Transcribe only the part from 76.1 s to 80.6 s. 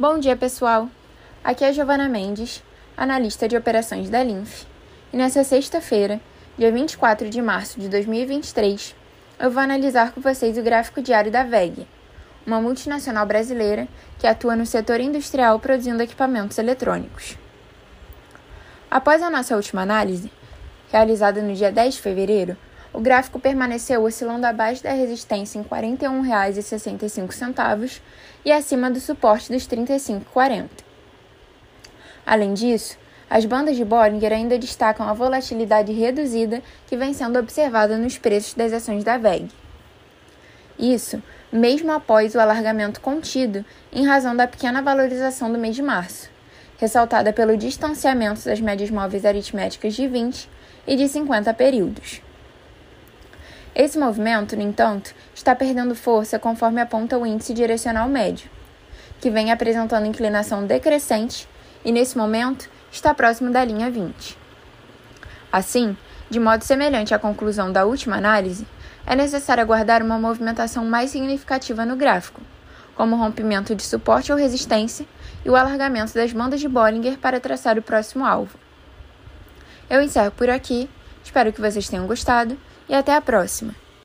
das bandas de Bollinger para traçar o próximo alvo. Eu encerro por